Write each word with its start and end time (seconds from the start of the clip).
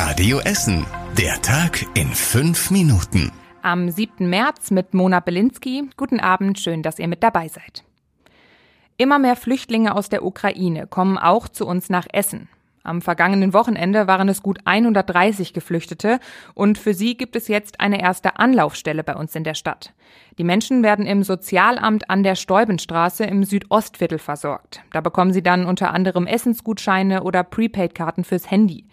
Radio 0.00 0.38
Essen. 0.38 0.86
Der 1.18 1.42
Tag 1.42 1.84
in 1.94 2.06
fünf 2.10 2.70
Minuten. 2.70 3.32
Am 3.62 3.90
7. 3.90 4.30
März 4.30 4.70
mit 4.70 4.94
Mona 4.94 5.18
Belinsky. 5.18 5.90
Guten 5.96 6.20
Abend, 6.20 6.60
schön, 6.60 6.84
dass 6.84 7.00
ihr 7.00 7.08
mit 7.08 7.24
dabei 7.24 7.48
seid. 7.48 7.82
Immer 8.96 9.18
mehr 9.18 9.34
Flüchtlinge 9.34 9.96
aus 9.96 10.08
der 10.08 10.24
Ukraine 10.24 10.86
kommen 10.86 11.18
auch 11.18 11.48
zu 11.48 11.66
uns 11.66 11.90
nach 11.90 12.06
Essen. 12.12 12.48
Am 12.84 13.02
vergangenen 13.02 13.52
Wochenende 13.52 14.06
waren 14.06 14.28
es 14.28 14.40
gut 14.40 14.60
130 14.64 15.52
Geflüchtete 15.52 16.20
und 16.54 16.78
für 16.78 16.94
sie 16.94 17.16
gibt 17.16 17.34
es 17.34 17.48
jetzt 17.48 17.80
eine 17.80 18.00
erste 18.00 18.38
Anlaufstelle 18.38 19.02
bei 19.02 19.16
uns 19.16 19.34
in 19.34 19.44
der 19.44 19.54
Stadt. 19.54 19.92
Die 20.38 20.44
Menschen 20.44 20.84
werden 20.84 21.04
im 21.06 21.24
Sozialamt 21.24 22.08
an 22.08 22.22
der 22.22 22.36
Steubenstraße 22.36 23.24
im 23.24 23.42
Südostviertel 23.42 24.18
versorgt. 24.18 24.80
Da 24.92 25.00
bekommen 25.00 25.32
sie 25.32 25.42
dann 25.42 25.66
unter 25.66 25.92
anderem 25.92 26.26
Essensgutscheine 26.26 27.24
oder 27.24 27.42
Prepaid-Karten 27.42 28.22
fürs 28.22 28.50
Handy. 28.50 28.84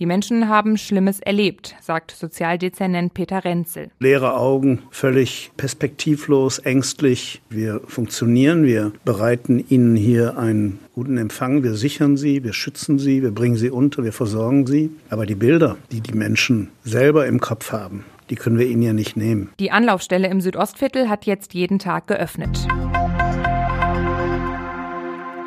Die 0.00 0.06
Menschen 0.06 0.48
haben 0.48 0.78
Schlimmes 0.78 1.20
erlebt, 1.20 1.76
sagt 1.82 2.12
Sozialdezernent 2.12 3.12
Peter 3.12 3.44
Renzel. 3.44 3.90
Leere 3.98 4.34
Augen, 4.34 4.80
völlig 4.90 5.50
perspektivlos, 5.58 6.58
ängstlich. 6.58 7.42
Wir 7.50 7.82
funktionieren, 7.86 8.64
wir 8.64 8.92
bereiten 9.04 9.62
ihnen 9.68 9.96
hier 9.96 10.38
einen 10.38 10.78
guten 10.94 11.18
Empfang, 11.18 11.62
wir 11.62 11.74
sichern 11.74 12.16
sie, 12.16 12.42
wir 12.42 12.54
schützen 12.54 12.98
sie, 12.98 13.22
wir 13.22 13.30
bringen 13.30 13.56
sie 13.56 13.68
unter, 13.68 14.02
wir 14.02 14.14
versorgen 14.14 14.66
sie. 14.66 14.90
Aber 15.10 15.26
die 15.26 15.34
Bilder, 15.34 15.76
die 15.92 16.00
die 16.00 16.14
Menschen 16.14 16.70
selber 16.82 17.26
im 17.26 17.38
Kopf 17.38 17.70
haben, 17.70 18.06
die 18.30 18.36
können 18.36 18.58
wir 18.58 18.68
ihnen 18.68 18.80
ja 18.80 18.94
nicht 18.94 19.18
nehmen. 19.18 19.50
Die 19.60 19.70
Anlaufstelle 19.70 20.28
im 20.28 20.40
Südostviertel 20.40 21.10
hat 21.10 21.26
jetzt 21.26 21.52
jeden 21.52 21.78
Tag 21.78 22.06
geöffnet. 22.06 22.66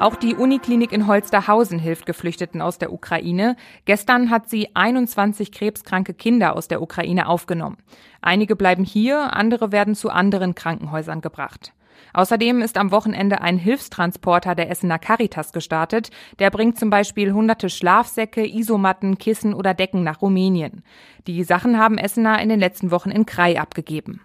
Auch 0.04 0.18
die 0.18 0.36
Uniklinik 0.36 0.92
in 0.92 1.08
Holsterhausen 1.08 1.80
hilft 1.80 2.06
Geflüchteten 2.06 2.62
aus 2.62 2.78
der 2.78 2.92
Ukraine. 2.92 3.56
Gestern 3.86 4.30
hat 4.30 4.50
sie 4.50 4.68
21 4.76 5.54
krebskranke 5.54 6.14
Kinder 6.14 6.58
aus 6.58 6.68
der 6.68 6.82
Ukraine 6.82 7.30
aufgenommen. 7.30 7.78
Einige 8.22 8.58
bleiben 8.58 8.84
hier, 8.84 9.34
andere 9.34 9.72
werden 9.72 9.96
zu 9.96 10.10
anderen 10.10 10.56
Krankenhäusern 10.56 11.22
gebracht. 11.22 11.72
Außerdem 12.14 12.62
ist 12.62 12.78
am 12.78 12.92
Wochenende 12.92 13.40
ein 13.40 13.58
Hilfstransporter 13.58 14.56
der 14.56 14.70
Essener 14.70 15.00
Caritas 15.00 15.54
gestartet. 15.54 16.10
Der 16.38 16.50
bringt 16.50 16.78
zum 16.78 16.90
Beispiel 16.90 17.32
hunderte 17.32 17.70
Schlafsäcke, 17.70 18.46
Isomatten, 18.46 19.18
Kissen 19.18 19.54
oder 19.54 19.74
Decken 19.74 20.04
nach 20.04 20.22
Rumänien. 20.22 20.84
Die 21.28 21.46
Sachen 21.46 21.80
haben 21.80 21.98
Essener 21.98 22.42
in 22.42 22.50
den 22.50 22.60
letzten 22.60 22.92
Wochen 22.92 23.10
in 23.10 23.26
Krai 23.26 23.58
abgegeben. 23.58 24.20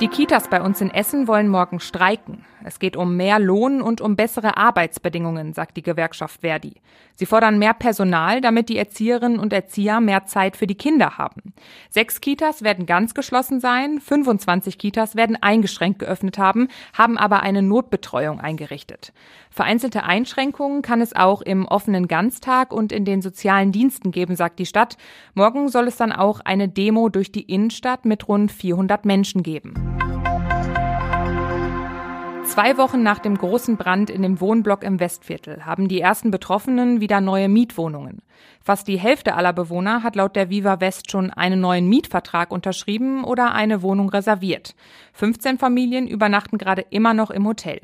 Die 0.00 0.08
Kitas 0.08 0.48
bei 0.48 0.60
uns 0.60 0.82
in 0.82 0.90
Essen 0.90 1.26
wollen 1.26 1.48
morgen 1.48 1.80
streiken. 1.80 2.44
Es 2.66 2.80
geht 2.80 2.96
um 2.96 3.16
mehr 3.16 3.38
Lohn 3.38 3.80
und 3.80 4.00
um 4.00 4.16
bessere 4.16 4.56
Arbeitsbedingungen, 4.56 5.52
sagt 5.52 5.76
die 5.76 5.84
Gewerkschaft 5.84 6.40
Verdi. 6.40 6.74
Sie 7.14 7.24
fordern 7.24 7.60
mehr 7.60 7.74
Personal, 7.74 8.40
damit 8.40 8.68
die 8.68 8.76
Erzieherinnen 8.76 9.38
und 9.38 9.52
Erzieher 9.52 10.00
mehr 10.00 10.24
Zeit 10.24 10.56
für 10.56 10.66
die 10.66 10.74
Kinder 10.74 11.16
haben. 11.16 11.54
Sechs 11.90 12.20
Kitas 12.20 12.62
werden 12.62 12.84
ganz 12.84 13.14
geschlossen 13.14 13.60
sein, 13.60 14.00
25 14.00 14.78
Kitas 14.78 15.14
werden 15.14 15.40
eingeschränkt 15.40 16.00
geöffnet 16.00 16.38
haben, 16.38 16.66
haben 16.92 17.16
aber 17.16 17.40
eine 17.40 17.62
Notbetreuung 17.62 18.40
eingerichtet. 18.40 19.12
Vereinzelte 19.48 20.02
Einschränkungen 20.02 20.82
kann 20.82 21.00
es 21.00 21.14
auch 21.14 21.42
im 21.42 21.66
offenen 21.66 22.08
Ganztag 22.08 22.72
und 22.72 22.90
in 22.90 23.04
den 23.04 23.22
sozialen 23.22 23.70
Diensten 23.70 24.10
geben, 24.10 24.34
sagt 24.34 24.58
die 24.58 24.66
Stadt. 24.66 24.96
Morgen 25.34 25.68
soll 25.68 25.86
es 25.86 25.96
dann 25.98 26.10
auch 26.10 26.40
eine 26.40 26.68
Demo 26.68 27.10
durch 27.10 27.30
die 27.30 27.42
Innenstadt 27.42 28.04
mit 28.04 28.26
rund 28.26 28.50
400 28.50 29.04
Menschen 29.04 29.44
geben. 29.44 30.05
Zwei 32.56 32.78
Wochen 32.78 33.02
nach 33.02 33.18
dem 33.18 33.36
großen 33.36 33.76
Brand 33.76 34.08
in 34.08 34.22
dem 34.22 34.40
Wohnblock 34.40 34.82
im 34.82 34.98
Westviertel 34.98 35.66
haben 35.66 35.88
die 35.88 36.00
ersten 36.00 36.30
Betroffenen 36.30 37.02
wieder 37.02 37.20
neue 37.20 37.50
Mietwohnungen. 37.50 38.22
Fast 38.64 38.88
die 38.88 38.98
Hälfte 38.98 39.34
aller 39.34 39.52
Bewohner 39.52 40.02
hat 40.02 40.16
laut 40.16 40.36
der 40.36 40.48
Viva 40.48 40.80
West 40.80 41.10
schon 41.10 41.30
einen 41.30 41.60
neuen 41.60 41.86
Mietvertrag 41.86 42.50
unterschrieben 42.50 43.24
oder 43.24 43.52
eine 43.52 43.82
Wohnung 43.82 44.08
reserviert. 44.08 44.74
15 45.12 45.58
Familien 45.58 46.08
übernachten 46.08 46.56
gerade 46.56 46.80
immer 46.88 47.12
noch 47.12 47.30
im 47.30 47.46
Hotel. 47.46 47.78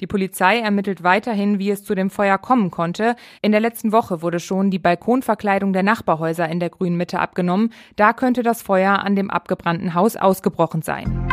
Die 0.00 0.06
Polizei 0.06 0.60
ermittelt 0.60 1.02
weiterhin, 1.02 1.58
wie 1.58 1.70
es 1.70 1.82
zu 1.82 1.96
dem 1.96 2.08
Feuer 2.08 2.38
kommen 2.38 2.70
konnte. 2.70 3.16
In 3.40 3.50
der 3.50 3.60
letzten 3.60 3.90
Woche 3.90 4.22
wurde 4.22 4.38
schon 4.38 4.70
die 4.70 4.78
Balkonverkleidung 4.78 5.72
der 5.72 5.82
Nachbarhäuser 5.82 6.48
in 6.48 6.60
der 6.60 6.70
Grünen 6.70 6.96
Mitte 6.96 7.18
abgenommen. 7.18 7.72
Da 7.96 8.12
könnte 8.12 8.44
das 8.44 8.62
Feuer 8.62 9.00
an 9.00 9.16
dem 9.16 9.32
abgebrannten 9.32 9.94
Haus 9.94 10.14
ausgebrochen 10.14 10.82
sein. 10.82 11.31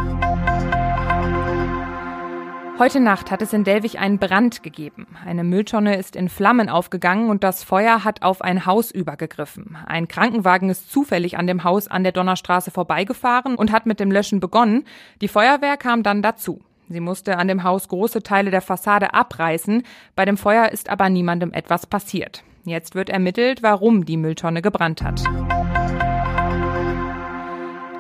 Heute 2.80 3.02
Nacht 3.02 3.30
hat 3.30 3.42
es 3.42 3.52
in 3.52 3.66
Delwig 3.66 4.00
einen 4.00 4.20
Brand 4.20 4.64
gegeben. 4.64 5.06
Eine 5.26 5.44
Mülltonne 5.44 5.98
ist 5.98 6.16
in 6.16 6.30
Flammen 6.30 6.70
aufgegangen 6.70 7.30
und 7.30 7.44
das 7.44 7.62
Feuer 7.62 8.06
hat 8.06 8.22
auf 8.22 8.42
ein 8.42 8.66
Haus 8.66 8.90
übergegriffen. 8.90 9.78
Ein 9.86 10.08
Krankenwagen 10.08 10.70
ist 10.70 10.90
zufällig 10.90 11.38
an 11.38 11.46
dem 11.46 11.66
Haus 11.66 11.90
an 11.90 12.04
der 12.04 12.14
Donnerstraße 12.14 12.72
vorbeigefahren 12.72 13.56
und 13.56 13.74
hat 13.74 13.86
mit 13.86 14.00
dem 14.00 14.14
Löschen 14.14 14.40
begonnen. 14.40 14.86
Die 15.20 15.28
Feuerwehr 15.28 15.76
kam 15.76 16.04
dann 16.04 16.22
dazu. 16.22 16.62
Sie 16.88 17.02
musste 17.02 17.38
an 17.38 17.50
dem 17.50 17.64
Haus 17.64 17.90
große 17.90 18.24
Teile 18.24 18.50
der 18.50 18.62
Fassade 18.62 19.14
abreißen. 19.14 19.84
Bei 20.16 20.24
dem 20.24 20.38
Feuer 20.38 20.70
ist 20.70 20.90
aber 20.90 21.10
niemandem 21.10 21.52
etwas 21.52 21.86
passiert. 21.86 22.46
Jetzt 22.64 22.96
wird 22.96 23.10
ermittelt, 23.10 23.62
warum 23.62 24.06
die 24.06 24.16
Mülltonne 24.16 24.62
gebrannt 24.62 25.04
hat. 25.04 25.22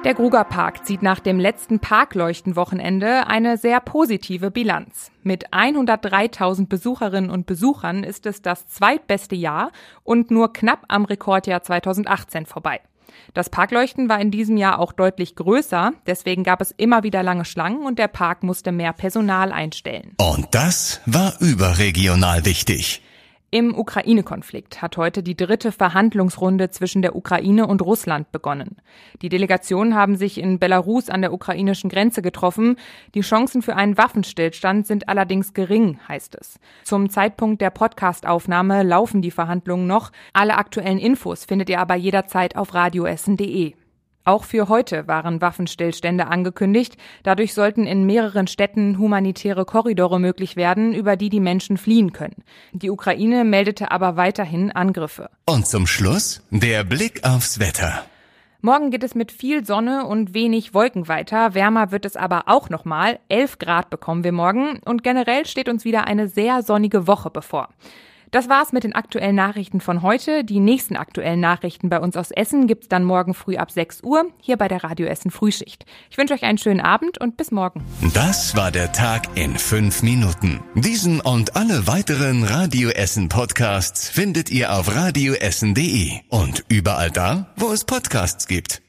Der 0.05 0.13
Gruger 0.13 0.45
Park 0.45 0.85
zieht 0.85 1.01
nach 1.01 1.19
dem 1.19 1.39
letzten 1.39 1.79
Parkleuchtenwochenende 1.79 3.27
eine 3.27 3.57
sehr 3.57 3.81
positive 3.81 4.49
Bilanz. 4.49 5.11
Mit 5.23 5.49
103.000 5.49 6.67
Besucherinnen 6.67 7.29
und 7.29 7.45
Besuchern 7.45 8.05
ist 8.05 8.25
es 8.25 8.41
das 8.41 8.65
zweitbeste 8.69 9.35
Jahr 9.35 9.71
und 10.03 10.31
nur 10.31 10.53
knapp 10.53 10.85
am 10.87 11.03
Rekordjahr 11.03 11.63
2018 11.63 12.45
vorbei. 12.45 12.79
Das 13.33 13.49
Parkleuchten 13.49 14.07
war 14.07 14.21
in 14.21 14.31
diesem 14.31 14.55
Jahr 14.55 14.79
auch 14.79 14.93
deutlich 14.93 15.35
größer, 15.35 15.91
deswegen 16.07 16.45
gab 16.45 16.61
es 16.61 16.71
immer 16.71 17.03
wieder 17.03 17.21
lange 17.21 17.43
Schlangen 17.43 17.85
und 17.85 17.99
der 17.99 18.07
Park 18.07 18.41
musste 18.41 18.71
mehr 18.71 18.93
Personal 18.93 19.51
einstellen. 19.51 20.15
Und 20.17 20.47
das 20.51 21.01
war 21.07 21.33
überregional 21.41 22.45
wichtig. 22.45 23.01
Im 23.51 23.75
Ukraine-Konflikt 23.75 24.79
hat 24.83 24.95
heute 24.97 25.23
die 25.23 25.35
dritte 25.35 25.71
Verhandlungsrunde 25.71 26.69
zwischen 26.69 27.01
der 27.01 27.15
Ukraine 27.15 27.65
und 27.65 27.81
Russland 27.81 28.31
begonnen. 28.31 28.77
Die 29.23 29.29
Delegationen 29.29 29.95
haben 29.95 30.17
sich 30.17 30.37
in 30.37 30.59
Belarus 30.59 31.09
an 31.09 31.21
der 31.21 31.33
ukrainischen 31.33 31.89
Grenze 31.89 32.21
getroffen. 32.21 32.75
Die 33.15 33.21
Chancen 33.21 33.63
für 33.63 33.75
einen 33.75 33.97
Waffenstillstand 33.97 34.85
sind 34.85 35.09
allerdings 35.09 35.55
gering, 35.55 35.99
heißt 36.07 36.35
es. 36.39 36.59
Zum 36.83 37.09
Zeitpunkt 37.09 37.59
der 37.59 37.71
Podcastaufnahme 37.71 38.83
laufen 38.83 39.23
die 39.23 39.31
Verhandlungen 39.31 39.87
noch. 39.87 40.11
Alle 40.31 40.55
aktuellen 40.55 40.99
Infos 40.99 41.45
findet 41.45 41.71
ihr 41.71 41.79
aber 41.79 41.95
jederzeit 41.95 42.55
auf 42.55 42.75
radioessen.de. 42.75 43.73
Auch 44.29 44.43
für 44.43 44.69
heute 44.69 45.07
waren 45.07 45.41
Waffenstillstände 45.41 46.27
angekündigt. 46.27 46.97
Dadurch 47.23 47.55
sollten 47.55 47.87
in 47.87 48.05
mehreren 48.05 48.45
Städten 48.45 48.99
humanitäre 48.99 49.65
Korridore 49.65 50.19
möglich 50.19 50.55
werden, 50.55 50.93
über 50.93 51.15
die 51.15 51.29
die 51.29 51.39
Menschen 51.39 51.77
fliehen 51.77 52.13
können. 52.13 52.43
Die 52.71 52.91
Ukraine 52.91 53.43
meldete 53.43 53.89
aber 53.89 54.17
weiterhin 54.17 54.71
Angriffe. 54.71 55.31
Und 55.47 55.65
zum 55.65 55.87
Schluss 55.87 56.43
der 56.51 56.83
Blick 56.83 57.23
aufs 57.23 57.59
Wetter. 57.59 58.03
Morgen 58.61 58.91
geht 58.91 59.03
es 59.03 59.15
mit 59.15 59.31
viel 59.31 59.65
Sonne 59.65 60.05
und 60.05 60.35
wenig 60.35 60.75
Wolken 60.75 61.07
weiter. 61.07 61.55
Wärmer 61.55 61.89
wird 61.89 62.05
es 62.05 62.15
aber 62.15 62.43
auch 62.45 62.69
nochmal. 62.69 63.17
11 63.29 63.57
Grad 63.57 63.89
bekommen 63.89 64.23
wir 64.23 64.31
morgen 64.31 64.77
und 64.85 65.01
generell 65.01 65.47
steht 65.47 65.69
uns 65.69 65.85
wieder 65.85 66.05
eine 66.05 66.27
sehr 66.27 66.61
sonnige 66.61 67.07
Woche 67.07 67.31
bevor. 67.31 67.69
Das 68.31 68.47
war's 68.47 68.73
mit 68.73 68.83
den 68.83 68.93
aktuellen 68.93 69.35
Nachrichten 69.35 69.81
von 69.81 70.01
heute. 70.01 70.43
Die 70.43 70.59
nächsten 70.59 70.95
aktuellen 70.95 71.39
Nachrichten 71.39 71.89
bei 71.89 71.99
uns 71.99 72.15
aus 72.15 72.31
Essen 72.31 72.67
gibt's 72.67 72.87
dann 72.87 73.03
morgen 73.03 73.33
früh 73.33 73.57
ab 73.57 73.71
6 73.71 74.03
Uhr 74.03 74.25
hier 74.39 74.57
bei 74.57 74.67
der 74.67 74.83
Radio 74.83 75.07
Essen 75.07 75.31
Frühschicht. 75.31 75.85
Ich 76.11 76.17
wünsche 76.17 76.33
euch 76.33 76.43
einen 76.43 76.59
schönen 76.59 76.81
Abend 76.81 77.19
und 77.19 77.37
bis 77.37 77.51
morgen. 77.51 77.83
Das 78.13 78.55
war 78.55 78.71
der 78.71 78.91
Tag 78.91 79.23
in 79.35 79.57
fünf 79.57 80.03
Minuten. 80.03 80.59
Diesen 80.75 81.21
und 81.21 81.55
alle 81.55 81.87
weiteren 81.87 82.43
Radio 82.43 82.89
Essen 82.89 83.29
Podcasts 83.29 84.09
findet 84.09 84.51
ihr 84.51 84.73
auf 84.73 84.93
radioessen.de 84.95 86.11
und 86.29 86.65
überall 86.69 87.09
da, 87.09 87.47
wo 87.55 87.71
es 87.71 87.83
Podcasts 87.83 88.47
gibt. 88.47 88.81